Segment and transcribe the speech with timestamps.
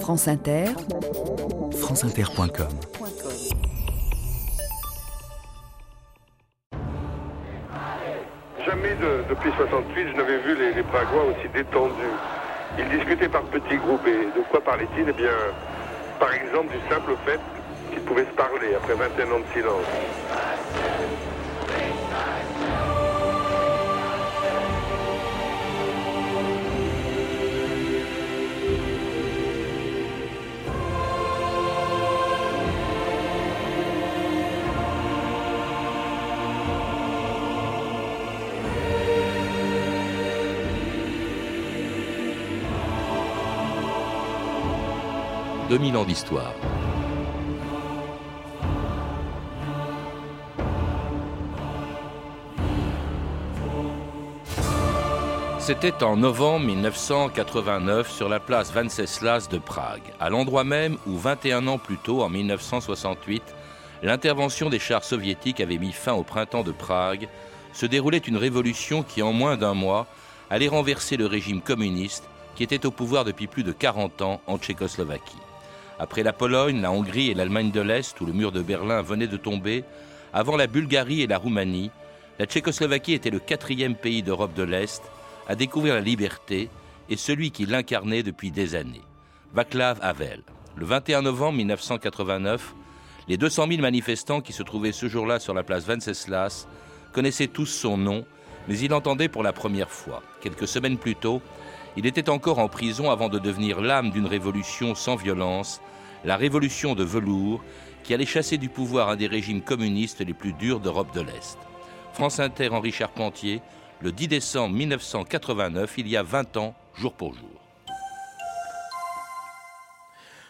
[0.00, 0.66] France Inter,
[1.80, 2.68] franceinter.com
[8.64, 11.92] Jamais de- depuis 68, je n'avais vu les, les Pragois aussi détendus.
[12.78, 15.06] Ils discutaient par petits groupes et de quoi parlaient-ils?
[15.08, 15.30] Eh bien,
[16.18, 17.40] par exemple, du simple fait
[17.92, 19.86] qu'ils pouvaient se parler après 21 ans de silence.
[45.68, 46.52] «2000 ans d'histoire.
[55.58, 61.66] C'était en novembre 1989 sur la place Venceslas de Prague, à l'endroit même où 21
[61.66, 63.42] ans plus tôt, en 1968,
[64.04, 67.28] l'intervention des chars soviétiques avait mis fin au printemps de Prague,
[67.72, 70.06] se déroulait une révolution qui, en moins d'un mois,
[70.48, 74.58] allait renverser le régime communiste qui était au pouvoir depuis plus de 40 ans en
[74.58, 75.45] Tchécoslovaquie.
[75.98, 79.26] Après la Pologne, la Hongrie et l'Allemagne de l'Est, où le mur de Berlin venait
[79.26, 79.84] de tomber,
[80.32, 81.90] avant la Bulgarie et la Roumanie,
[82.38, 85.02] la Tchécoslovaquie était le quatrième pays d'Europe de l'Est
[85.48, 86.68] à découvrir la liberté
[87.08, 89.02] et celui qui l'incarnait depuis des années,
[89.54, 90.42] Václav Havel.
[90.76, 92.74] Le 21 novembre 1989,
[93.28, 96.66] les 200 000 manifestants qui se trouvaient ce jour-là sur la place Venceslas
[97.12, 98.26] connaissaient tous son nom,
[98.68, 100.22] mais il l'entendait pour la première fois.
[100.42, 101.40] Quelques semaines plus tôt,
[101.96, 105.80] il était encore en prison avant de devenir l'âme d'une révolution sans violence,
[106.24, 107.62] la révolution de velours,
[108.02, 111.58] qui allait chasser du pouvoir un des régimes communistes les plus durs d'Europe de l'Est.
[112.12, 113.60] France Inter, Henri Charpentier,
[114.00, 117.55] le 10 décembre 1989, il y a 20 ans, jour pour jour.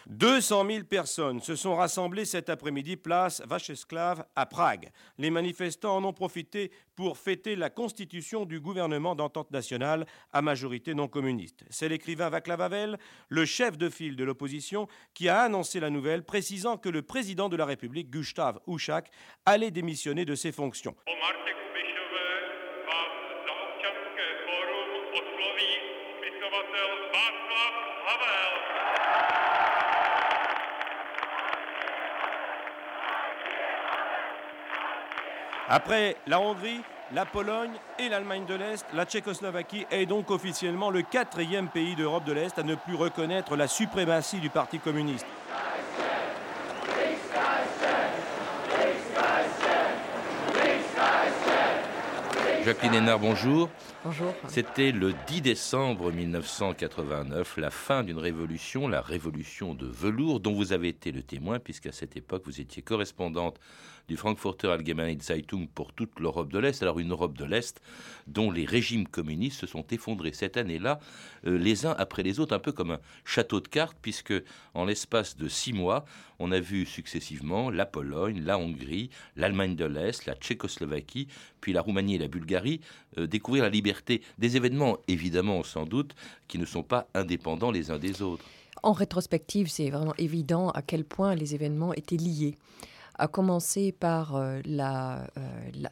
[0.09, 4.89] 200 000 personnes se sont rassemblées cet après-midi place Vachesclav à Prague.
[5.17, 10.93] Les manifestants en ont profité pour fêter la constitution du gouvernement d'entente nationale à majorité
[10.93, 11.65] non communiste.
[11.69, 16.23] C'est l'écrivain Václav Havel, le chef de file de l'opposition, qui a annoncé la nouvelle,
[16.23, 19.11] précisant que le président de la République, Gustav Ušak,
[19.45, 20.95] allait démissionner de ses fonctions.
[35.69, 36.79] Après la Hongrie,
[37.13, 42.23] la Pologne et l'Allemagne de l'Est, la Tchécoslovaquie est donc officiellement le quatrième pays d'Europe
[42.23, 45.25] de l'Est à ne plus reconnaître la suprématie du Parti communiste.
[52.63, 53.69] Jacqueline Hénard, bonjour.
[54.03, 54.33] bonjour.
[54.49, 60.73] C'était le 10 décembre 1989, la fin d'une révolution, la révolution de velours, dont vous
[60.73, 63.57] avez été le témoin, puisqu'à cette époque, vous étiez correspondante
[64.07, 66.81] du Frankfurter Allgemeine Zeitung pour toute l'Europe de l'Est.
[66.81, 67.81] Alors une Europe de l'Est
[68.25, 70.99] dont les régimes communistes se sont effondrés cette année-là,
[71.45, 74.33] euh, les uns après les autres, un peu comme un château de cartes, puisque
[74.73, 76.05] en l'espace de six mois,
[76.39, 81.27] on a vu successivement la Pologne, la Hongrie, l'Allemagne de l'Est, la Tchécoslovaquie,
[81.59, 82.79] puis la Roumanie et la Bulgarie
[83.17, 84.21] euh, découvrir la liberté.
[84.37, 86.15] Des événements, évidemment, sans doute,
[86.47, 88.45] qui ne sont pas indépendants les uns des autres.
[88.83, 92.55] En rétrospective, c'est vraiment évident à quel point les événements étaient liés.
[93.19, 95.27] À commencer par euh, euh, la-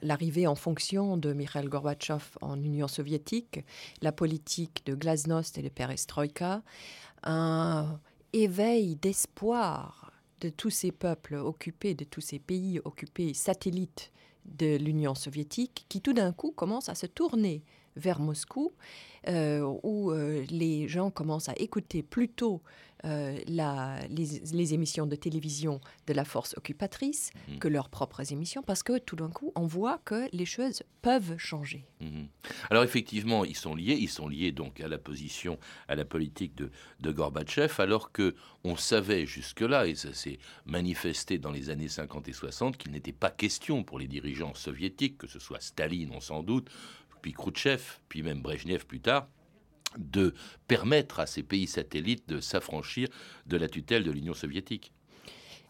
[0.04, 3.66] l'arrivée en fonction de Mikhail Gorbatchev en Union soviétique,
[4.02, 6.62] la politique de glasnost et de perestroïka,
[7.24, 8.00] un
[8.34, 14.12] éveil d'espoir de tous ces peuples occupés, de tous ces pays occupés, satellites
[14.46, 17.64] de l'Union soviétique, qui tout d'un coup commencent à se tourner
[17.96, 18.74] vers Moscou,
[19.30, 22.62] euh, où les gens commencent à écouter plutôt
[23.06, 27.60] euh, la- les, les émissions de télévision de la force occupatrice Mhm.
[27.60, 31.38] que leurs propres émissions, parce que tout d'un coup, on voit que les choses peuvent
[31.38, 31.86] changer.
[32.02, 32.28] Mhm.
[32.70, 35.58] Alors effectivement, ils sont liés, ils sont liés donc à la position,
[35.88, 41.38] à la politique de, de Gorbatchev, alors que on savait jusque-là, et ça s'est manifesté
[41.38, 45.28] dans les années 50 et 60, qu'il n'était pas question pour les dirigeants soviétiques, que
[45.28, 46.70] ce soit Staline, on sans doute,
[47.22, 49.28] puis Khrouchtchev, puis même Brejnev plus tard,
[49.98, 50.34] de
[50.68, 53.08] permettre à ces pays satellites de s'affranchir
[53.46, 54.92] de la tutelle de l'Union soviétique.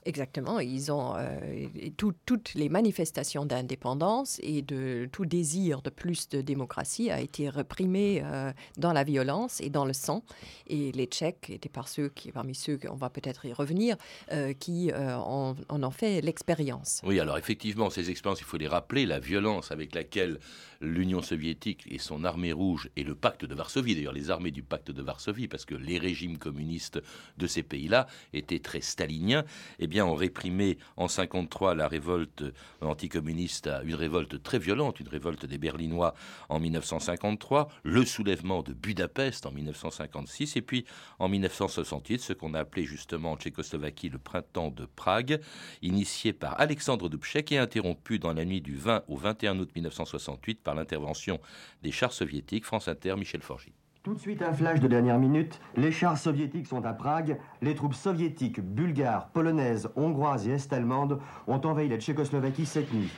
[0.06, 1.68] Exactement, ils ont euh,
[1.98, 8.22] toutes les manifestations d'indépendance et de tout désir de plus de démocratie a été réprimé
[8.24, 10.24] euh, dans la violence et dans le sang.
[10.68, 13.98] Et les Tchèques étaient par ceux qui, parmi ceux, on va peut-être y revenir,
[14.32, 17.02] euh, qui en, en ont fait l'expérience.
[17.04, 20.40] Oui, alors effectivement, ces expériences, il faut les rappeler, la violence avec laquelle
[20.82, 24.62] l'Union soviétique et son armée rouge et le pacte de Varsovie, d'ailleurs les armées du
[24.62, 27.02] pacte de Varsovie, parce que les régimes communistes
[27.38, 29.46] de ces pays-là étaient très staliniens,
[29.80, 32.44] eh bien, ont réprimé en 53 la révolte
[32.82, 36.14] anticommuniste une révolte très violente, une révolte des Berlinois
[36.50, 40.86] en 1953, le soulèvement de Budapest en 1956, et puis
[41.20, 45.40] en 1968, ce qu'on a appelé justement en Tchécoslovaquie le printemps de Prague,
[45.82, 50.62] initié par Alexandre Dubček et interrompu dans la nuit du 20 au 21 août 1968
[50.62, 51.40] par l'intervention
[51.84, 52.66] des chars soviétiques.
[52.66, 53.74] France Inter, Michel Forgy.
[54.06, 55.60] Tout de suite un flash de dernière minute.
[55.76, 57.40] Les chars soviétiques sont à Prague.
[57.64, 63.10] Les troupes soviétiques, bulgares, polonaises, hongroises et est-allemandes ont envahi la Tchécoslovaquie cette nuit.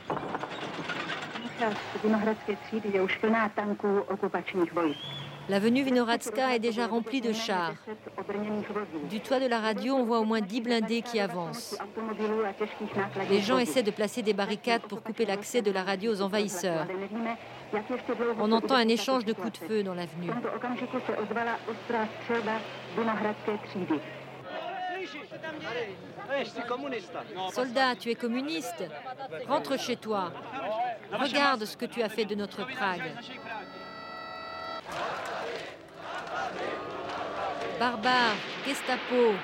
[5.50, 7.74] L'avenue Vinohradska est déjà remplie de chars.
[9.10, 11.78] Du toit de la radio, on voit au moins 10 blindés qui avancent.
[13.28, 16.86] Les gens essaient de placer des barricades pour couper l'accès de la radio aux envahisseurs.
[18.40, 20.30] On entend un échange de coups de feu dans l'avenue.
[27.52, 28.84] Soldat, tu es communiste
[29.46, 30.32] Rentre chez toi.
[31.12, 33.12] Regarde ce que tu as fait de notre Prague.
[37.78, 38.34] Barbare,
[38.66, 39.34] Gestapo.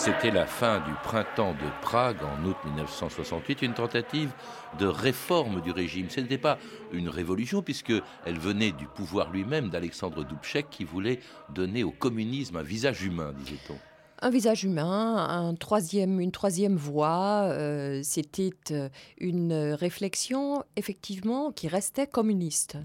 [0.00, 4.30] C'était la fin du printemps de Prague en août 1968, une tentative
[4.78, 6.08] de réforme du régime.
[6.08, 6.56] Ce n'était pas
[6.90, 7.92] une révolution puisque
[8.24, 11.20] elle venait du pouvoir lui-même d'Alexandre Dubček qui voulait
[11.50, 13.76] donner au communisme un visage humain, disait-on.
[14.22, 21.68] Un visage humain, un troisième, une troisième voie, euh, c'était euh, une réflexion effectivement qui
[21.68, 22.76] restait communiste,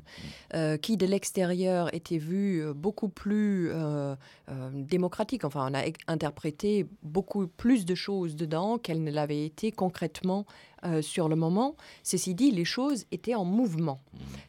[0.54, 3.70] euh, qui de l'extérieur était vue beaucoup plus
[4.48, 5.44] euh, démocratique.
[5.44, 10.46] Enfin, on a interprété beaucoup plus de choses dedans qu'elle ne l'avait été concrètement
[10.86, 11.76] euh, sur le moment.
[12.04, 14.02] Ceci dit, les choses étaient en mouvement.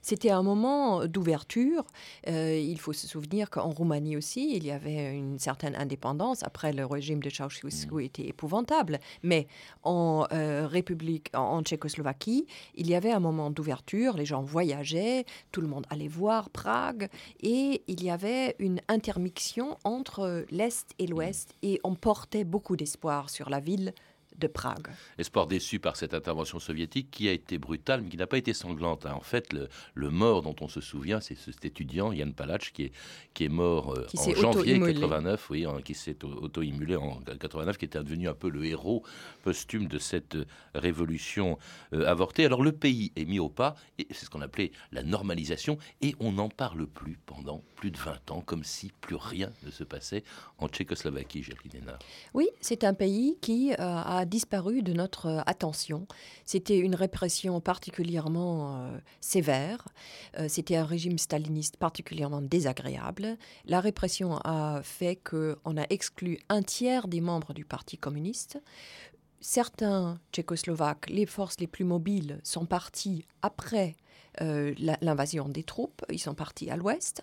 [0.02, 1.84] C'était un moment d'ouverture.
[2.28, 6.42] Euh, il faut se souvenir qu'en Roumanie aussi, il y avait une certaine indépendance.
[6.42, 9.00] Après, le régime de Ceausescu était épouvantable.
[9.22, 9.46] Mais
[9.82, 14.16] en euh, République, en, en Tchécoslovaquie, il y avait un moment d'ouverture.
[14.16, 17.08] Les gens voyageaient, tout le monde allait voir Prague,
[17.40, 23.30] et il y avait une intermixion entre l'Est et l'Ouest, et on portait beaucoup d'espoir
[23.30, 23.92] sur la ville
[24.38, 24.88] de Prague.
[25.18, 28.52] Espoir déçu par cette intervention soviétique qui a été brutale mais qui n'a pas été
[28.54, 29.06] sanglante.
[29.06, 29.14] hein.
[29.14, 32.72] En fait, le, le mort dont on se souvient, c'est ce- cet étudiant, Yann Palach,
[32.72, 32.92] qui est,
[33.34, 34.94] qui est mort euh, Qui en janvier auto-immolé.
[34.94, 38.64] 89, oui, hein, qui s'est au- auto-immolé en 89, qui était devenu un peu le
[38.64, 39.02] héros
[39.42, 40.44] posthume de cette euh,
[40.74, 41.58] révolution
[41.94, 42.44] euh, avortée.
[42.44, 46.14] Alors le pays est mis au pas, et c'est ce qu'on appelait la normalisation, et
[46.20, 49.84] on n'en parle plus pendant plus de 20 ans, comme si plus rien ne se
[49.84, 50.22] passait
[50.58, 51.98] en Tchécoslovaquie, Jacqueline Hénard.
[52.34, 56.06] Oui, c'est un pays qui euh, a disparu de notre euh, attention.
[56.44, 59.88] C'était une répression particulièrement euh, sévère.
[60.38, 63.36] Euh, C'était un régime staliniste particulièrement désagréable.
[63.64, 68.60] La répression a fait qu'on a exclu un tiers des membres du Parti communiste.
[69.40, 73.94] Certains Tchécoslovaques, les forces les plus mobiles, sont partis après
[74.40, 76.04] euh, l'invasion des troupes.
[76.10, 77.22] Ils sont partis à l'ouest.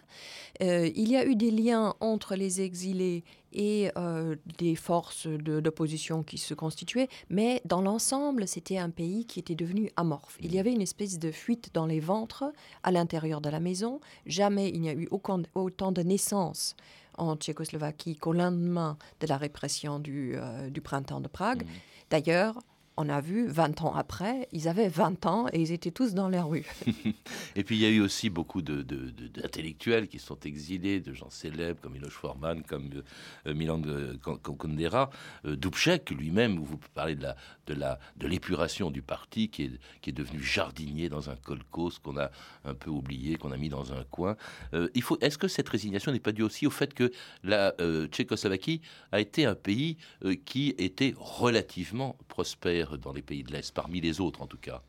[0.61, 5.59] Euh, il y a eu des liens entre les exilés et euh, des forces de-
[5.59, 10.37] d'opposition qui se constituaient, mais dans l'ensemble, c'était un pays qui était devenu amorphe.
[10.41, 12.45] Il y avait une espèce de fuite dans les ventres
[12.81, 13.99] à l'intérieur de la maison.
[14.25, 16.75] Jamais il n'y a eu aucun- autant de naissances
[17.19, 21.63] en Tchécoslovaquie qu'au lendemain de la répression du, euh, du printemps de Prague.
[22.09, 22.59] D'ailleurs,
[22.97, 26.29] on a vu 20 ans après, ils avaient 20 ans et ils étaient tous dans
[26.29, 26.65] la rue.
[27.55, 31.79] Et puis il y a eu aussi beaucoup d'intellectuels qui sont exilés, de gens célèbres
[31.81, 33.01] comme Miloš Forman, comme euh,
[33.47, 35.09] euh, Milan euh, Kundera,
[35.45, 39.71] euh, Dubček lui-même, où vous parlez de la de l'épuration du parti qui est
[40.01, 42.29] qui est devenu jardinier dans un kolkhoz qu'on a
[42.65, 44.35] un peu oublié, qu'on a mis dans un coin.
[44.73, 47.11] Euh, il faut est-ce que cette résignation n'est pas due aussi au fait que
[47.43, 47.73] la
[48.11, 48.81] Tchécoslovaquie
[49.11, 49.97] a été un pays
[50.45, 52.82] qui était relativement prospère?
[52.85, 54.81] Dans les pays de l'Est, parmi les autres en tout cas.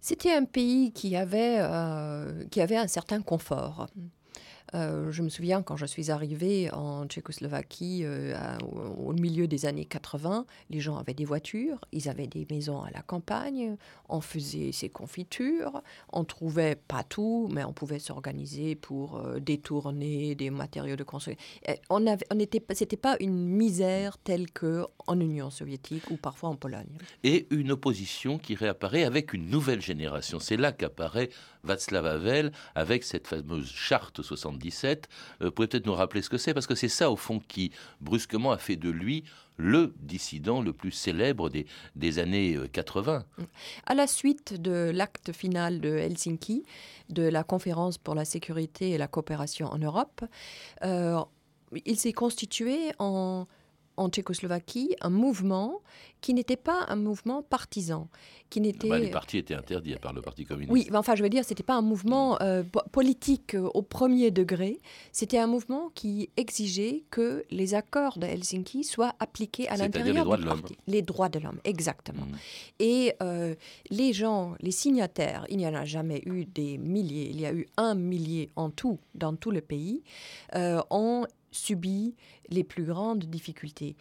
[0.00, 3.88] C'était un pays qui avait, euh, un certain confort.
[4.74, 8.34] Euh, je me souviens quand je suis arrivée en Tchécoslovaquie euh,
[8.98, 12.90] au milieu des années 80, les gens avaient des voitures, ils avaient des maisons à
[12.90, 13.76] la campagne,
[14.08, 20.34] on faisait ses confitures, on trouvait pas tout, mais on pouvait s'organiser pour euh, détourner
[20.34, 21.42] des matériaux de construction.
[21.88, 22.26] On avait,
[22.72, 26.98] c'était pas une misère telle que en Union soviétique ou parfois en Pologne.
[27.22, 30.40] Et une opposition qui réapparaît avec une nouvelle génération.
[30.40, 31.30] C'est là qu'apparaît
[31.62, 35.08] Václav Havel avec cette fameuse charte 70 2017.
[35.40, 37.72] Vous pouvez peut-être nous rappeler ce que c'est, parce que c'est ça, au fond, qui
[38.00, 39.24] brusquement a fait de lui
[39.56, 43.24] le dissident le plus célèbre des, des années euh, 80.
[43.86, 46.64] À la suite de l'acte final de Helsinki,
[47.10, 50.24] de la conférence pour la sécurité et la coopération en Europe,
[50.82, 51.20] euh,
[51.84, 53.46] il s'est constitué en
[53.96, 55.80] en Tchécoslovaquie un mouvement
[56.20, 58.08] qui n'était pas un mouvement partisan,
[58.48, 58.88] qui n'était...
[58.88, 60.72] Bah, les partis étaient interdits par le Parti communiste.
[60.72, 63.82] Oui, mais enfin, je veux dire, c'était pas un mouvement euh, po- politique euh, au
[63.82, 64.80] premier degré.
[65.12, 70.22] C'était un mouvement qui exigeait que les accords de Helsinki soient appliqués à l'intérieur les
[70.22, 70.62] droits de l'homme.
[70.86, 72.24] Les droits de l'homme, exactement.
[72.24, 72.36] Mhm.
[72.78, 73.54] Et euh,
[73.90, 77.52] les gens, les signataires, il n'y en a jamais eu des milliers, il y a
[77.52, 80.02] eu un millier en tout dans tout le pays,
[80.54, 82.14] euh, ont subi
[82.48, 83.96] les plus grandes difficultés.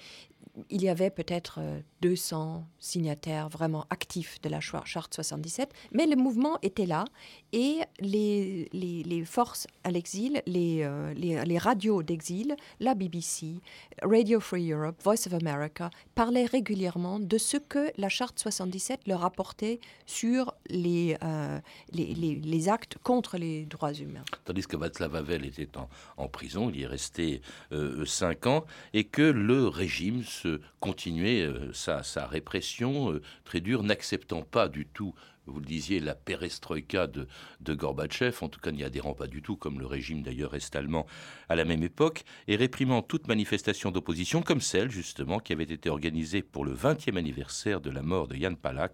[0.70, 6.16] Il y avait peut-être euh, 200 signataires vraiment actifs de la charte 77, mais le
[6.16, 7.06] mouvement était là
[7.54, 13.62] et les, les, les forces à l'exil, les, euh, les, les radios d'exil, la BBC,
[14.02, 19.24] Radio Free Europe, Voice of America, parlaient régulièrement de ce que la charte 77 leur
[19.24, 21.60] apportait sur les, euh,
[21.92, 24.24] les, actes contre les droits humains.
[24.46, 27.42] Tandis que Václav Havel était en, en prison, il y est resté
[27.72, 33.62] euh, cinq ans, et que le régime se continuait euh, sa, sa répression euh, très
[33.62, 35.14] dure, n'acceptant pas du tout,
[35.46, 37.28] vous le disiez, la perestroïka de,
[37.60, 41.06] de Gorbatchev, en tout cas n'y adhérant pas du tout, comme le régime d'ailleurs est-allemand
[41.50, 45.90] à la même époque, et réprimant toute manifestation d'opposition, comme celle justement qui avait été
[45.90, 48.94] organisée pour le 20e anniversaire de la mort de Jan Palach,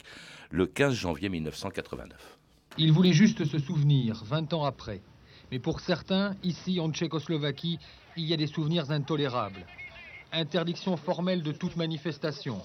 [0.50, 2.40] le 15 janvier 1989.
[2.78, 5.02] Il voulait juste se souvenir, 20 ans après.
[5.52, 7.80] Mais pour certains, ici en Tchécoslovaquie,
[8.18, 9.66] il y a des souvenirs intolérables.
[10.32, 12.62] Interdiction formelle de toute manifestation.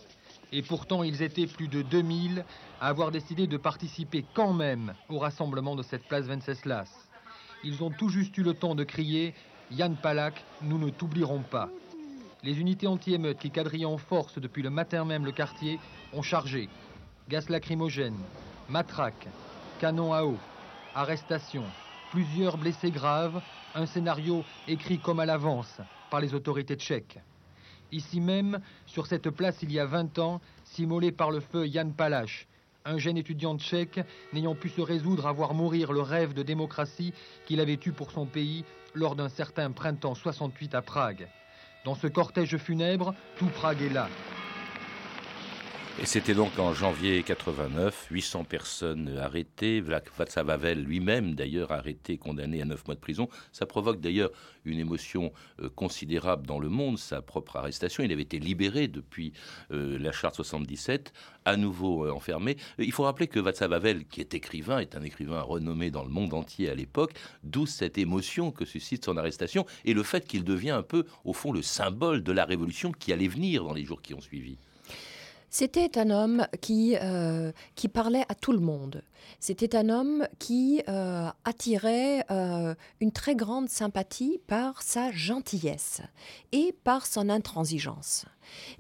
[0.57, 2.45] Et pourtant, ils étaient plus de 2000
[2.81, 6.87] à avoir décidé de participer quand même au rassemblement de cette place Venceslas.
[7.65, 9.35] Ils ont tout juste eu le temps de crier
[9.73, 11.71] Yann Palak, nous ne t'oublierons pas.
[12.45, 15.81] Les unités anti-émeutes qui quadrillaient en force depuis le matin même le quartier
[16.13, 16.69] ont chargé.
[17.29, 18.19] Gaz lacrymogène,
[18.69, 19.27] matraques,
[19.81, 20.37] canon à eau,
[20.95, 21.65] arrestation,
[22.13, 23.43] plusieurs blessés graves,
[23.75, 25.81] un scénario écrit comme à l'avance
[26.11, 27.19] par les autorités tchèques.
[27.95, 31.91] Ici même, sur cette place il y a 20 ans, s'immolait par le feu Jan
[31.97, 32.49] Palach,
[32.85, 34.01] un jeune étudiant tchèque
[34.33, 37.15] n'ayant pu se résoudre à voir mourir le rêve de démocratie
[37.47, 41.29] qu'il avait eu pour son pays lors d'un certain printemps 68 à Prague.
[41.85, 44.09] Dans ce cortège funèbre, tout Prague est là.
[46.03, 52.61] Et c'était donc en janvier 89, 800 personnes arrêtées, Václav Havel lui-même d'ailleurs arrêté, condamné
[52.61, 53.29] à 9 mois de prison.
[53.53, 54.33] Ça provoque d'ailleurs
[54.65, 55.33] une émotion
[55.63, 58.03] euh, considérable dans le monde, sa propre arrestation.
[58.03, 59.35] Il avait été libéré depuis
[59.71, 61.13] euh, la charte 77,
[61.45, 62.57] à nouveau euh, enfermé.
[62.79, 66.11] Il faut rappeler que Václav Havel, qui est écrivain, est un écrivain renommé dans le
[66.11, 70.43] monde entier à l'époque, d'où cette émotion que suscite son arrestation et le fait qu'il
[70.43, 73.85] devient un peu, au fond, le symbole de la révolution qui allait venir dans les
[73.85, 74.59] jours qui ont suivi.
[75.57, 79.05] C'était un homme qui, euh, qui parlait à tout le monde.
[79.41, 86.01] C'était un homme qui euh, attirait euh, une très grande sympathie par sa gentillesse
[86.53, 88.27] et par son intransigeance.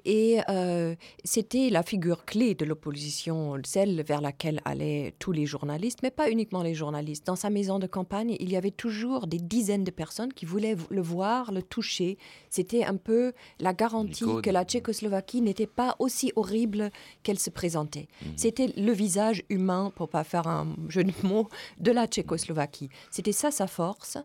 [0.04, 6.00] Et euh, c'était la figure clé de l'opposition, celle vers laquelle allaient tous les journalistes,
[6.02, 7.26] mais pas uniquement les journalistes.
[7.26, 10.76] Dans sa maison de campagne, il y avait toujours des dizaines de personnes qui voulaient
[10.90, 12.18] le voir, le toucher.
[12.50, 16.90] C'était un peu la garantie que la Tchécoslovaquie n'était pas aussi horrible
[17.22, 18.08] qu'elle se présentait.
[18.36, 21.48] C'était le visage humain, pour pas faire un jeu de mots,
[21.78, 22.90] de la Tchécoslovaquie.
[23.10, 24.18] C'était ça sa force.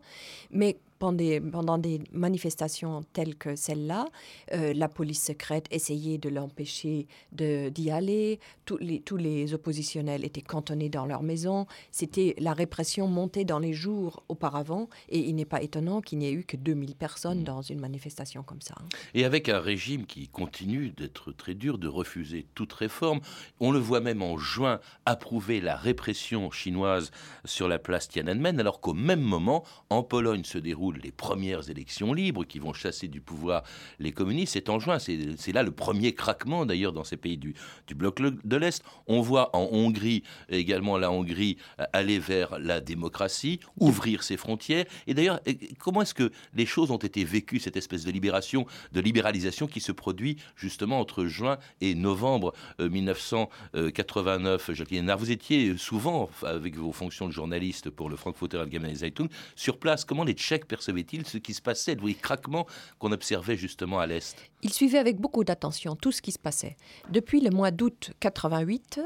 [0.50, 4.04] Mais pendant des, pendant des manifestations telles que celle-là,
[4.52, 8.38] euh, la police secrète essayait de l'empêcher d'y aller.
[8.66, 11.66] Tous les, tous les oppositionnels étaient cantonnés dans leur maison.
[11.90, 14.88] C'était la répression montée dans les jours auparavant.
[15.08, 18.42] Et il n'est pas étonnant qu'il n'y ait eu que 2000 personnes dans une manifestation
[18.42, 18.74] comme ça.
[18.78, 18.88] hein.
[19.14, 23.20] Et avec un régime qui continue d'être très dur, de refuser toute réforme,
[23.58, 27.10] on le voit même en juin approuver la répression chinoise
[27.46, 32.12] sur la place Tiananmen, alors qu'au même moment, en Pologne se déroule les premières élections
[32.12, 33.62] libres qui vont chasser du pouvoir
[33.98, 34.54] les communistes.
[34.54, 37.54] C'est en juin, c'est là le premier craquement d'ailleurs dans ces pays du,
[37.94, 38.82] bloc de l'Est.
[39.06, 41.56] On voit en Hongrie également la Hongrie
[41.92, 44.84] aller vers la démocratie, ouvrir ses frontières.
[45.06, 45.40] Et d'ailleurs,
[45.78, 49.80] comment est-ce que les choses ont été vécues, cette espèce de libération, de libéralisation qui
[49.80, 56.92] se produit justement entre juin et novembre 1989 euh, Jacqueline vous étiez souvent, avec vos
[56.92, 60.04] fonctions de journaliste pour le Frankfurter Allgemeine Zeitung, sur place.
[60.04, 62.66] Comment les Tchèques percevaient-ils ce qui se passait, les craquements
[62.98, 64.36] qu'on observait justement à l'Est?
[64.62, 66.76] Ils suivaient avec beaucoup d'attention tout ce qui se passait.
[67.10, 69.00] Depuis le mois d'août 88,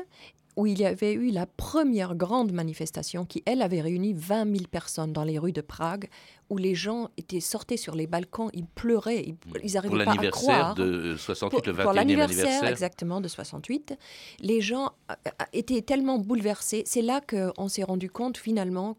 [0.57, 4.69] où il y avait eu la première grande manifestation qui, elle, avait réuni 20 000
[4.71, 6.09] personnes dans les rues de Prague,
[6.49, 10.75] où les gens étaient sortis sur les balcons, ils pleuraient, ils, n'arrivaient pas à croire.
[10.77, 13.99] Pour l'anniversaire de 68, le 21e pour l'anniversaire anniversaire exactement de 68,
[14.41, 16.85] les gens euh, euh, étaient tellement bouleversés.
[16.87, 18.97] C'est là qu'on s'est rendu compte finalement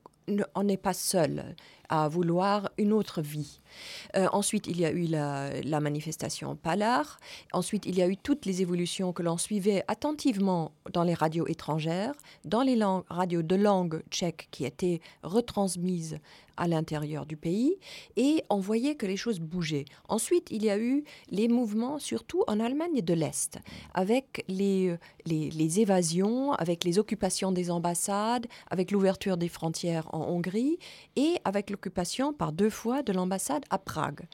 [0.55, 1.55] on n'est pas seul
[1.89, 3.59] à vouloir une autre vie.
[4.15, 7.19] Euh, ensuite, il y a eu la, manifestation Palar.
[7.53, 11.47] Ensuite, il y a eu toutes les évolutions que l'on suivait attentivement dans les radios
[11.47, 12.13] étrangères,
[12.43, 12.79] dans les
[13.09, 16.19] radios de langue tchèque qui étaient retransmises
[16.57, 17.77] à l'intérieur du pays
[18.15, 19.85] et on voyait que les choses bougeaient.
[20.07, 23.59] Ensuite, il y a eu les mouvements, surtout en Allemagne de l'Est,
[23.93, 24.97] avec les,
[25.79, 30.77] évasions, avec les occupations des ambassades, avec l'ouverture des frontières en Hongrie
[31.15, 34.27] et avec l'occupation par deux fois de l'ambassade à Prague.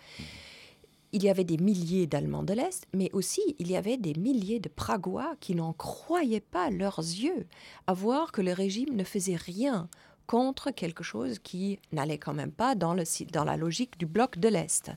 [1.13, 4.61] Il y avait des milliers d'Allemands de l'Est, mais aussi il y avait des milliers
[4.61, 7.47] de Pragois qui n'en croyaient pas leurs yeux
[7.87, 9.89] à voir que le régime ne faisait rien
[10.25, 14.37] contre quelque chose qui n'allait quand même pas dans, le, dans la logique du bloc
[14.37, 14.89] de l'Est.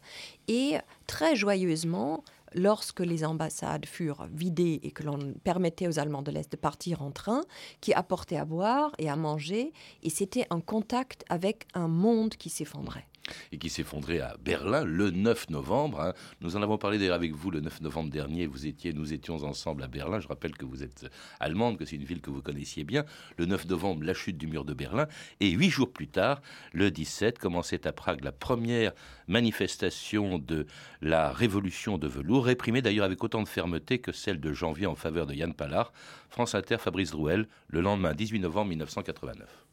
[0.47, 0.77] Et
[1.09, 2.23] très joyeusement,
[2.55, 7.03] lorsque les ambassades furent vidées et que l'on permettait aux Allemands de l'Est de partir
[7.03, 7.43] en train,
[7.81, 9.73] qui apportaient à boire et à manger,
[10.05, 13.09] et c'était un contact avec un monde qui s'effondrait
[13.53, 16.01] et qui s'effondrait à Berlin le 9 novembre.
[16.01, 16.13] Hein.
[16.41, 18.47] Nous en avons parlé d'ailleurs avec vous le 9 novembre dernier.
[18.47, 20.21] Vous étiez, nous étions ensemble à Berlin.
[20.21, 21.07] Je rappelle que vous êtes
[21.41, 23.05] allemande, que c'est une ville que vous connaissiez bien.
[23.37, 25.07] Le 9 novembre, la chute du mur de Berlin.
[25.41, 26.41] Et huit jours plus tard,
[26.73, 28.93] le 17, commençait à Prague la première
[29.29, 30.67] manifestation de
[31.01, 34.95] la révolution de velours, réprimée d'ailleurs avec autant de fermeté que celle de janvier en
[34.95, 35.93] faveur de Yann Pallard.
[36.29, 39.64] France Inter, Fabrice Drouel, le lendemain 18 novembre 1989.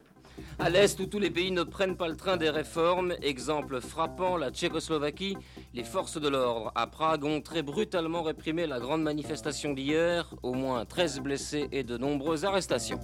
[0.59, 4.37] À l'Est, où tous les pays ne prennent pas le train des réformes, exemple frappant,
[4.37, 5.37] la Tchécoslovaquie,
[5.73, 10.53] les forces de l'ordre à Prague ont très brutalement réprimé la grande manifestation d'hier, au
[10.53, 12.99] moins 13 blessés et de nombreuses arrestations.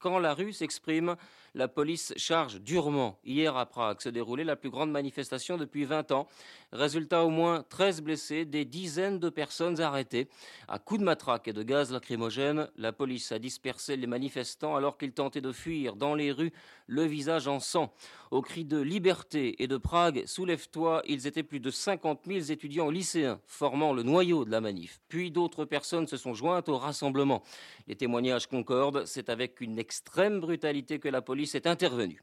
[0.00, 1.16] Quand la rue s'exprime,
[1.54, 3.18] la police charge durement.
[3.24, 6.26] Hier à Prague se déroulait la plus grande manifestation depuis 20 ans.
[6.72, 10.28] Résultat au moins 13 blessés, des dizaines de personnes arrêtées.
[10.68, 14.96] À coups de matraque et de gaz lacrymogène, la police a dispersé les manifestants alors
[14.96, 16.52] qu'ils tentaient de fuir dans les rues,
[16.86, 17.92] le visage en sang.
[18.30, 22.88] Au cri de liberté et de Prague, soulève-toi, ils étaient plus de 50 000 étudiants
[22.88, 25.00] lycéens formant le noyau de la manif.
[25.08, 27.42] Puis d'autres personnes se sont jointes au rassemblement.
[27.86, 32.16] Les témoignages concordent, c'est avec une extrême brutalité que la police est.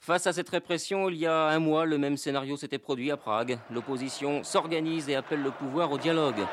[0.00, 3.16] Face à cette répression, il y a un mois, le même scénario s'était produit à
[3.16, 3.58] Prague.
[3.70, 6.44] L'opposition s'organise et appelle le pouvoir au dialogue.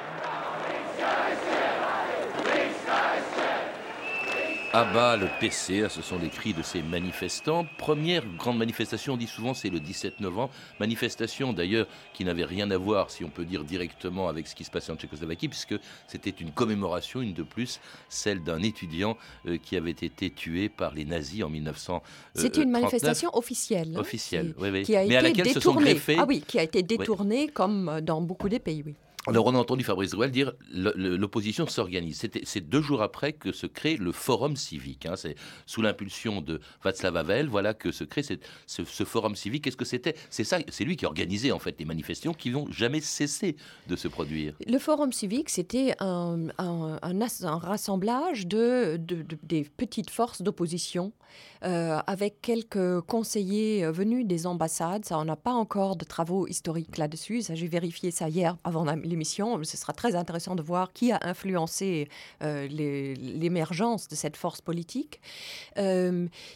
[4.71, 7.65] Abat le PC, ce sont les cris de ces manifestants.
[7.79, 10.51] Première grande manifestation, on dit souvent, c'est le 17 novembre.
[10.79, 14.63] Manifestation d'ailleurs qui n'avait rien à voir, si on peut dire directement, avec ce qui
[14.63, 15.73] se passait en Tchécoslovaquie, puisque
[16.08, 17.79] c'était une commémoration, une de plus,
[18.10, 22.03] celle d'un étudiant euh, qui avait été tué par les nazis en 1939.
[22.36, 23.93] C'était une manifestation officielle.
[23.95, 24.84] Hein, officielle, oui, oui.
[24.84, 26.17] Qui a Mais à laquelle se sont greffés.
[26.19, 28.93] Ah oui, qui a été détournée comme dans beaucoup de pays, oui.
[29.29, 32.27] Alors on a entendu Fabrice Drouel dire l'opposition s'organise.
[32.43, 35.05] C'est deux jours après que se crée le Forum civique.
[35.05, 35.15] Hein.
[35.15, 39.63] C'est sous l'impulsion de Václav Havel, voilà que se crée ce, Forum civique.
[39.63, 40.15] Qu'est-ce que c'était?
[40.29, 43.55] C'est ça, c'est lui qui organisait en fait les manifestations qui n'ont jamais cessé
[43.87, 44.53] de se produire.
[44.65, 46.47] Le Forum civique, c'était un,
[47.43, 48.99] rassemblage de,
[49.43, 51.13] des petites forces d'opposition
[51.65, 55.03] euh, avec quelques conseillers euh, venus des ambassades.
[55.03, 57.43] Ça, on n'a pas encore de travaux historiques là-dessus.
[57.53, 58.85] j'ai vérifié ça hier avant
[59.19, 59.62] l'émission.
[59.63, 62.08] Ce sera très intéressant de voir qui a influencé
[62.41, 65.19] euh, l'émergence de cette force politique.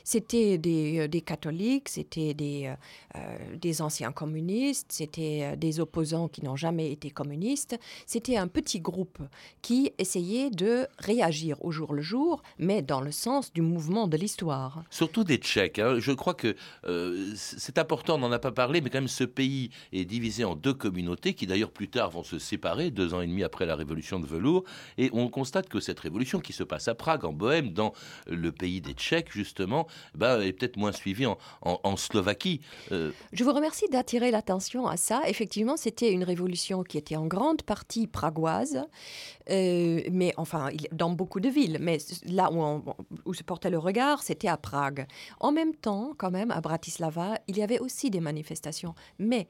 [0.03, 2.73] c'était des, des, catholiques, c'était des,
[3.61, 7.77] des anciens communistes, c'était des opposants qui n'ont jamais été communistes.
[8.05, 9.19] C'était un petit groupe
[9.61, 14.17] qui essayait de réagir au jour le jour, mais dans le sens du mouvement de
[14.17, 14.83] l'histoire.
[14.89, 15.79] Surtout des Tchèques.
[15.79, 15.97] Hein.
[15.99, 19.23] Je crois que euh, c'est important, on n'en a pas parlé, mais quand même ce
[19.23, 23.21] pays est divisé en deux communautés qui d'ailleurs plus tard vont se séparés deux ans
[23.21, 24.63] et demi après la révolution de velours.
[24.99, 27.93] Et on constate que cette révolution qui se passe à Prague, en Bohème, dans
[28.27, 32.61] le pays des Tchèques, justement, bah, est peut-être moins suivie en, Slovaquie.
[32.91, 35.21] Euh, Je vous remercie d'attirer l'attention à ça.
[35.27, 38.83] Effectivement, c'était une révolution qui était en grande partie pragoise,
[39.49, 41.77] euh, mais enfin, dans beaucoup de villes.
[41.79, 42.83] Mais là où,
[43.25, 45.07] où se portait le regard, c'était à Prague.
[45.39, 48.93] En même temps, quand même, à Bratislava, il y avait aussi des manifestations.
[49.17, 49.47] Mais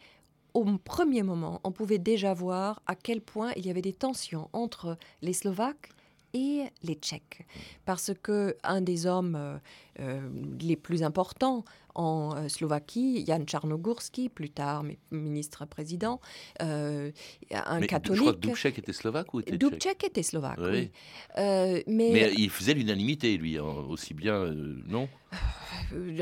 [0.54, 4.50] au premier moment, on pouvait déjà voir à quel point il y avait des tensions
[4.54, 5.90] entre les Slovaques
[6.34, 7.46] et les Tchèques.
[7.86, 9.58] Parce que un des hommes euh,
[10.00, 11.64] euh, les plus importants
[11.96, 16.20] en euh, Slovaquie, Jan Czarnogórski, plus tard ministre-président,
[16.64, 17.12] euh,
[17.52, 18.18] un catholique.
[18.18, 20.90] Je crois que Dubček était slovaque ou était Dubček était slovaque, oui.
[21.38, 22.10] Euh, mais...
[22.14, 22.34] mais...
[22.36, 24.52] il faisait l'unanimité, lui, hein, aussi bien,
[24.88, 25.08] non?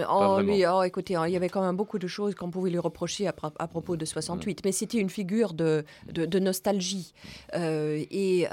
[0.10, 2.70] Oh, lui, oh, écoutez, hein, il y avait quand même beaucoup de choses qu'on pouvait
[2.70, 7.14] lui reprocher à, à propos de 68, mais c'était une figure de, de, nostalgie.
[7.54, 8.48] et,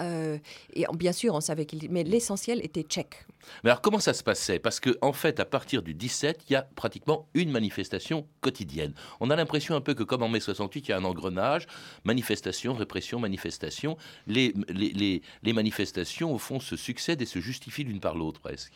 [0.75, 1.91] et, bien sûr, on savait qu'il...
[1.91, 3.27] Mais l'essentiel était tchèque.
[3.65, 4.59] Mais alors, comment ça se passait?
[4.59, 8.95] Parce que en fait, à partir du 17, il y a pratiquement une manifestation quotidienne.
[9.21, 11.67] On a l'impression un peu que comme en mai 68, il y a un engrenage,
[12.05, 13.97] manifestation, répression, manifestation.
[14.27, 18.73] Les, les, les, manifestations, au fond, se succèdent et se justifient l'une par l'autre presque.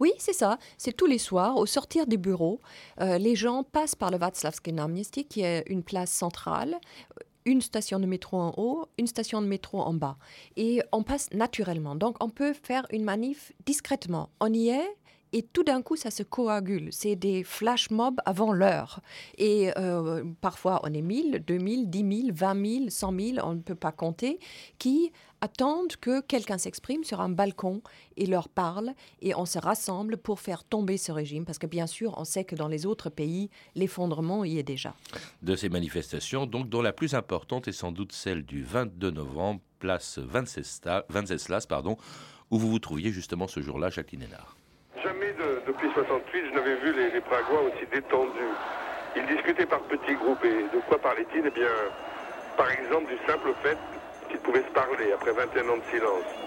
[0.00, 0.58] Oui, c'est ça.
[0.76, 2.60] C'est tous les soirs, au sortir des bureaux,
[3.00, 6.78] euh, les gens passent par le Václavské náměstí, qui est une place centrale
[7.46, 10.16] une station de métro en haut, une station de métro en bas.
[10.56, 11.94] Et on passe naturellement.
[11.94, 14.28] Donc on peut faire une manif discrètement.
[14.40, 14.96] On y est,
[15.36, 16.88] et tout d'un coup, ça se coagule.
[16.92, 19.00] C'est des flash mobs avant l'heure.
[19.36, 23.60] Et euh, parfois, on est 1000, 2000, 10 000, 20 000, 100 000, on ne
[23.60, 24.38] peut pas compter,
[24.78, 27.82] qui attendent que quelqu'un s'exprime sur un balcon
[28.16, 28.94] et leur parle.
[29.20, 31.44] Et on se rassemble pour faire tomber ce régime.
[31.44, 34.94] Parce que bien sûr, on sait que dans les autres pays, l'effondrement y est déjà.
[35.42, 39.60] De ces manifestations, donc, dont la plus importante est sans doute celle du 22 novembre,
[39.80, 41.98] place Venceslas, pardon,
[42.50, 44.56] où vous vous trouviez justement ce jour-là, Jacqueline Hénard.
[45.06, 45.34] Jamais
[45.68, 48.54] depuis 68, je n'avais vu les, Pragois aussi détendus.
[49.14, 50.44] Ils discutaient par petits groupes.
[50.44, 51.46] Et de quoi parlaient-ils?
[51.46, 51.70] Eh bien,
[52.56, 53.78] par exemple, du simple fait
[54.28, 56.45] qu'ils pouvaient se parler après 21 ans de silence.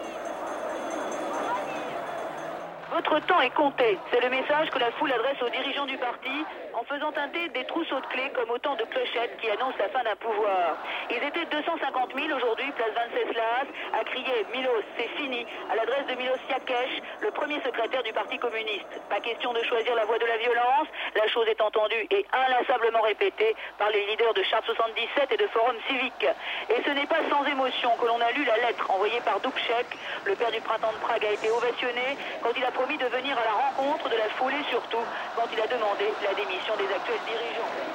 [2.92, 3.98] Votre temps est compté.
[4.12, 7.66] C'est le message que la foule adresse aux dirigeants du parti en faisant teinter des
[7.66, 10.78] trousseaux de clés comme autant de clochettes qui annoncent la fin d'un pouvoir.
[11.12, 16.16] Ils étaient 250 000 aujourd'hui, place Venceslas, à crier Milos, c'est fini, à l'adresse de
[16.16, 18.90] Milos Yakesh, le premier secrétaire du Parti communiste.
[19.10, 23.02] Pas question de choisir la voie de la violence, la chose est entendue et inlassablement
[23.02, 26.26] répétée par les leaders de Charte 77 et de Forum Civique.
[26.70, 29.86] Et ce n'est pas sans émotion que l'on a lu la lettre envoyée par Dubček.
[30.26, 33.38] Le père du printemps de Prague a été ovationné quand il a promis de venir
[33.38, 35.04] à la rencontre de la foule et surtout
[35.36, 37.89] quand il a demandé la démission des actuels dirigeants.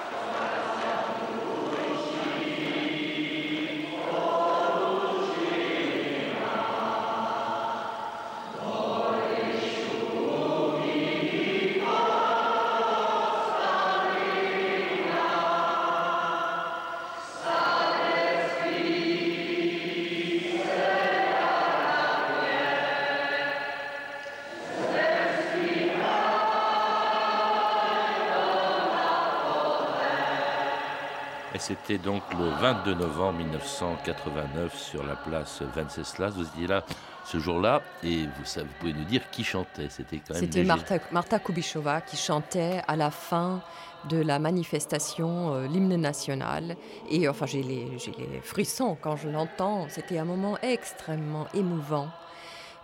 [31.67, 36.33] C'était donc le 22 novembre 1989 sur la place Venceslas.
[36.37, 36.85] Vous étiez là
[37.25, 39.89] ce jour-là et vous, vous, pouvez nous dire qui chantait.
[39.89, 40.43] C'était quand même.
[40.43, 43.63] C'était Marta, Marta Kubichova qui chantait à la fin
[44.11, 46.77] de la manifestation euh, l'hymne national.
[47.09, 47.87] Et enfin, j'ai les,
[48.19, 49.87] les, frissons quand je l'entends.
[49.89, 52.11] C'était un moment extrêmement émouvant.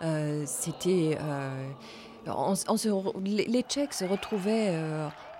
[0.01, 1.19] Euh, c'était.
[1.21, 1.69] Euh,
[2.25, 2.55] on,
[3.23, 4.75] les, les, Tchèques se retrouvaient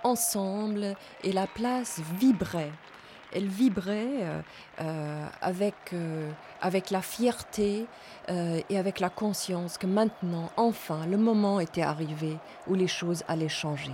[0.04, 2.70] ensemble et la place vibrait
[3.32, 4.40] elle vibrait euh,
[4.80, 7.86] euh, avec, euh, avec la fierté
[8.28, 12.36] et avec la conscience que maintenant, enfin, le moment était arrivé
[12.68, 13.90] où les choses allaient changer.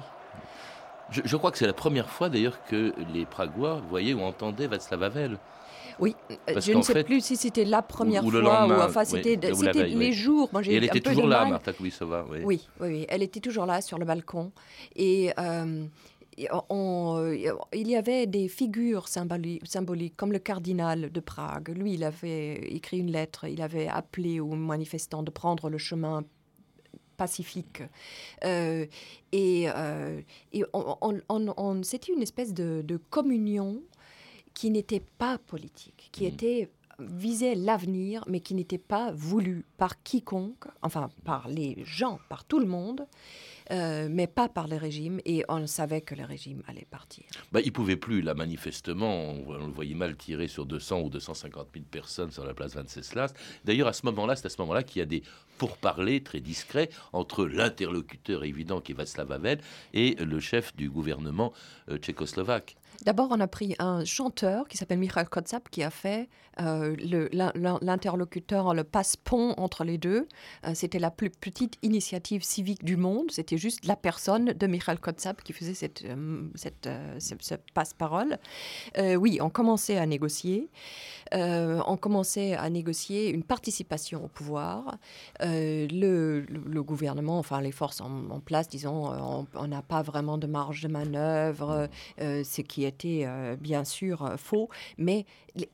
[1.11, 5.03] Je, crois que c'est la première fois d'ailleurs que les Pragois voyaient ou entendaient Václav
[5.03, 5.38] Havel.
[5.98, 6.14] Oui,
[6.59, 10.51] je ne sais plus si c'était la première fois ou enfin c'était les jours.
[10.53, 12.24] Moi, et elle était toujours là, Marta Kulisova.
[12.31, 12.40] Oui.
[12.44, 13.07] Oui, oui.
[13.09, 14.53] elle était toujours là sur le balcon
[14.94, 15.85] et euh,
[16.38, 21.70] il y avait des figures symboliques, comme le cardinal de Prague.
[21.70, 26.24] Lui, il avait écrit une lettre, il avait appelé aux manifestants de prendre le chemin
[27.16, 27.83] pacifique.
[28.44, 28.87] Euh,
[29.33, 30.22] et, euh,
[31.83, 33.83] c'était une espèce de, communion
[34.55, 36.29] qui n'était pas politique, qui mmh.
[36.29, 42.44] était visait l'avenir, mais qui n'était pas voulu par quiconque, enfin par les gens, par
[42.44, 43.06] tout le monde.
[43.70, 47.24] Euh, mais pas par le régime, et on savait que le régime allait partir.
[47.52, 51.68] Bah, il pouvait plus, là, manifestement, on, le voyait mal tirer sur 200 ou 250
[51.74, 53.34] 000 personnes sur la place Venceslas.
[53.66, 55.22] D'ailleurs, à ce moment-là, c'est à ce moment-là qu'il y a des
[55.58, 59.61] pourparlers très discrets entre l'interlocuteur évident qui est Václav Havel
[59.92, 61.52] et le chef du gouvernement
[61.90, 62.76] euh, tchécoslovaque.
[63.04, 66.28] D'abord, on a pris un chanteur qui s'appelle Mikhail Kotsap qui a fait
[66.61, 66.96] euh,
[67.80, 70.26] l'interlocuteur, le passe-pont entre les deux.
[70.66, 73.30] Euh, c'était la plus petite initiative civique du monde.
[73.30, 78.38] C'était juste la personne de Mikhail Kotsap qui faisait cette, euh, ce, passe-parole.
[78.96, 80.68] oui, on commençait à négocier.
[81.32, 84.98] on commençait à négocier une participation au pouvoir.
[85.40, 86.44] Le,
[86.82, 91.88] gouvernement, enfin les forces en, place, disons, on n'a pas vraiment de marge de manœuvre,
[92.68, 93.27] qui était
[93.61, 95.24] bien sûr faux, mais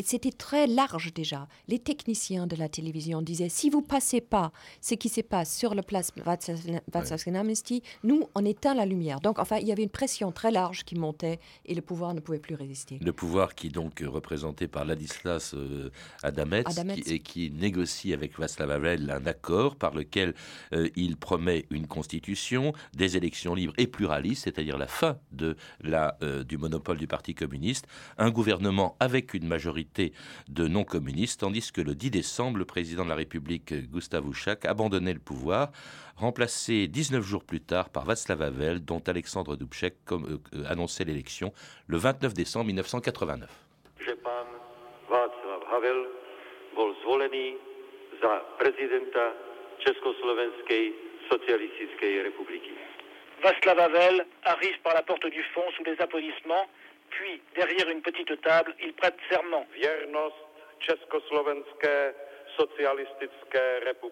[0.00, 1.48] c'était très large déjà.
[1.68, 5.74] Les techniciens de la télévision disaient si vous passez pas ce qui se passe sur
[5.74, 9.20] le place Vatsalsky nous on éteint la lumière.
[9.20, 12.20] Donc enfin il y avait une pression très large qui montait et le pouvoir ne
[12.20, 12.98] pouvait plus résister.
[13.00, 15.90] Le pouvoir qui donc représenté par Ladislas euh,
[16.22, 16.64] Adamets,
[17.06, 20.34] et qui négocie avec Václav Havel un accord par lequel
[20.72, 26.16] euh, il promet une constitution, des élections libres et pluralistes, c'est-à-dire la fin de la,
[26.22, 27.86] euh, du monopole du Parti communiste,
[28.16, 30.14] un gouvernement avec une majorité
[30.48, 35.12] de non-communistes, tandis que le 10 décembre, le président de la République, Gustave Ouchak, abandonnait
[35.12, 35.70] le pouvoir,
[36.16, 41.52] remplacé 19 jours plus tard par Václav Havel, dont Alexandre Dubček euh, euh, annonçait l'élection
[41.88, 43.50] le 29 décembre 1989.
[45.74, 46.06] Havel
[46.76, 47.58] bol zvolený
[48.22, 49.34] za prezidenta
[49.82, 50.92] Československej
[51.28, 52.74] socialistickej republiky.
[53.42, 56.66] Václav Havel arrive par la porte du fond sous les applaudissements,
[57.14, 59.66] puis derrière une petite table, il prête serment.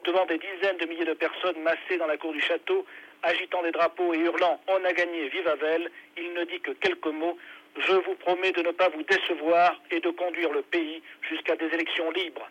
[0.05, 2.85] Devant des dizaines de milliers de personnes massées dans la cour du château,
[3.23, 7.07] agitant des drapeaux et hurlant On a gagné, vive Havel, il ne dit que quelques
[7.07, 7.39] mots.
[7.77, 11.67] Je vous promets de ne pas vous décevoir et de conduire le pays jusqu'à des
[11.67, 12.49] élections libres.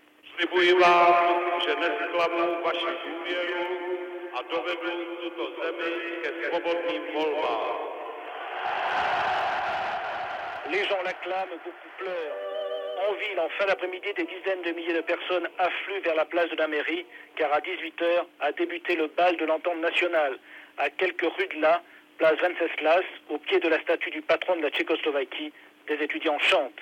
[10.72, 13.10] Les gens l'acclament, beaucoup pleurent.
[13.10, 16.50] En ville, en fin d'après-midi, des dizaines de milliers de personnes affluent vers la place
[16.50, 17.06] de la mairie,
[17.36, 20.38] car à 18h a débuté le bal de l'entente nationale.
[20.78, 21.82] À quelques rues de là,
[22.18, 25.52] place Venceslas, au pied de la statue du patron de la Tchécoslovaquie,
[25.88, 26.80] des étudiants chantent.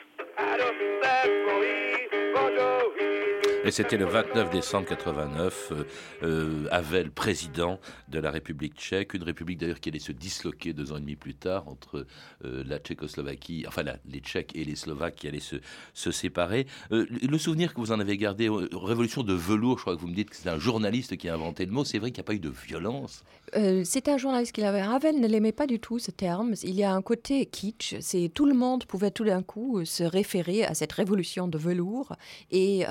[3.69, 5.84] Et c'était le 29 décembre 89, euh,
[6.23, 10.91] euh, Havel, président de la République tchèque, une république d'ailleurs qui allait se disloquer deux
[10.91, 12.08] ans et demi plus tard entre
[12.45, 15.58] euh, la Tchécoslovaquie, enfin les Tchèques et les Slovaques qui allaient se,
[15.93, 16.65] se séparer.
[16.89, 20.15] le souvenir que vous en avez gardé, révolution de velours, je crois que vous me
[20.15, 22.29] dites que c'est un journaliste qui a inventé le mot, c'est vrai qu'il n'y a
[22.29, 23.23] pas eu de violence
[23.83, 24.81] C'était un journaliste qui l'avait.
[24.81, 26.53] Havel ne l'aimait pas du tout ce terme.
[26.63, 30.03] Il y a un côté kitsch, c'est tout le monde pouvait tout d'un coup se
[30.03, 32.15] référer à cette révolution de velours
[32.51, 32.85] et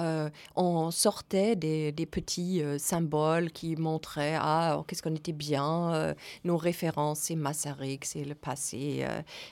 [0.56, 5.92] on on sortait des, petits euh, symboles qui montraient ah oh, qu'est-ce qu'on était bien,
[5.92, 9.04] euh, nos références, c'est Masaryk, c'est le passé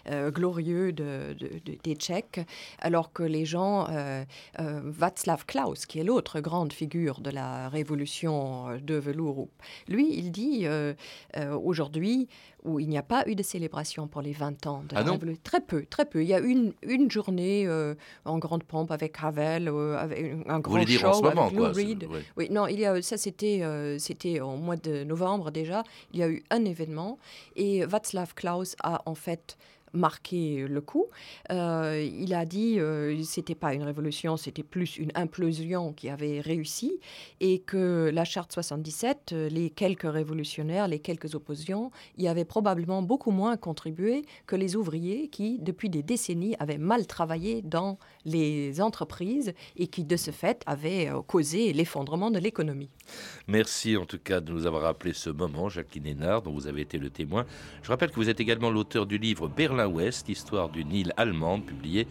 [0.09, 1.37] euh, glorieux de,
[1.83, 2.41] des Tchèques,
[2.79, 3.89] alors que les gens,
[4.59, 9.49] Václav Klaus, qui est l'autre grande figure de la révolution de velours,
[9.89, 10.67] lui, il dit
[11.63, 12.29] aujourd'hui
[12.67, 15.17] où il n'y a pas eu de célébration pour les 20 ans de ah la
[15.43, 16.23] Très peu, très peu.
[16.23, 20.59] Il y a une, une journée euh, en grande pompe avec Ravel, euh, avec un
[20.59, 22.09] grand Vous show en avec Lou Reed.
[22.37, 22.49] Oui.
[22.51, 25.85] non, il y a, ça c'était euh, c'était au mois de novembre déjà.
[26.13, 27.19] Il y a eu un événement
[27.55, 29.57] et Václav Klaus a en fait
[29.93, 31.07] marqué le coup.
[31.51, 36.41] Euh, il a dit euh, c'était pas une révolution, c'était plus une implosion qui avait
[36.41, 37.01] réussi
[37.41, 43.03] et que la charte 77, euh, les quelques révolutionnaires, les quelques oppositions, y avaient probablement
[43.03, 48.81] beaucoup moins contribué que les ouvriers qui, depuis des décennies, avaient mal travaillé dans les
[48.83, 52.91] entreprises et qui, de ce fait, avaient euh, causé l'effondrement de l'économie.
[53.47, 56.83] Merci en tout cas de nous avoir rappelé ce moment, Jacqueline Hénard, dont vous avez
[56.83, 57.47] été le témoin.
[57.83, 62.07] Je rappelle que vous êtes également l'auteur du livre Berlin-Ouest, histoire d'une île allemande, publié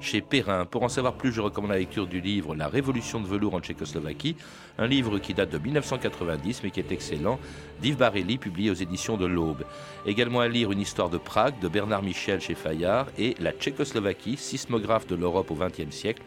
[0.00, 0.64] chez Perrin.
[0.64, 3.60] Pour en savoir plus, je recommande la lecture du livre La Révolution de velours en
[3.60, 4.36] Tchécoslovaquie,
[4.78, 7.38] un livre qui date de 1990 mais qui est excellent,
[7.82, 9.64] d'Yves Barelli, publié aux éditions de l'Aube.
[10.06, 14.36] Également à lire Une histoire de Prague de Bernard Michel chez Fayard et La Tchécoslovaquie,
[14.36, 16.22] sismographe de l'Europe au XXe siècle,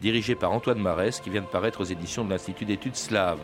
[0.00, 3.40] dirigé par Antoine Marès, qui vient de paraître aux éditions de l'Institut d'études slaves.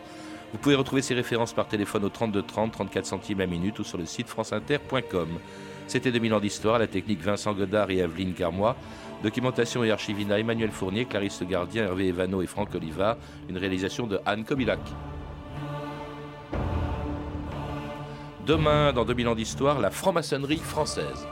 [0.53, 3.83] Vous pouvez retrouver ces références par téléphone au 32 30, 34 centimes la minute ou
[3.83, 5.29] sur le site franceinter.com.
[5.87, 8.75] C'était 2000 ans d'histoire, la technique Vincent Godard et Aveline Carmois.
[9.23, 13.17] Documentation et archivina Emmanuel Fournier, Clarisse Gardien, Hervé Evano et Franck Oliva.
[13.47, 14.81] Une réalisation de Anne Kobilac.
[18.45, 21.25] Demain, dans 2000 ans d'histoire, la franc-maçonnerie française.